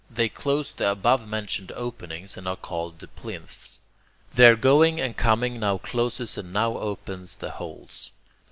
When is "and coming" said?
4.99-5.59